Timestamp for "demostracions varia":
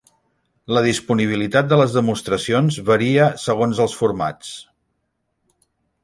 1.97-3.27